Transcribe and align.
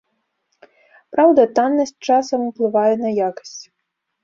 Праўда, 1.15 1.41
таннасць 1.59 1.95
часам 2.09 2.49
уплывае 2.49 2.89
на 3.05 3.09
якасць. 3.29 3.57